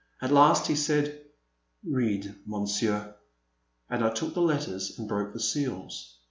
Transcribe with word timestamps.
At 0.19 0.31
last 0.31 0.65
he 0.65 0.75
said, 0.75 1.21
Read, 1.87 2.33
Monsieur," 2.47 3.13
and 3.87 4.03
I 4.03 4.09
took 4.09 4.33
the 4.33 4.41
letters 4.41 4.97
and 4.97 5.07
broke 5.07 5.31
the 5.31 5.39
seals. 5.39 6.15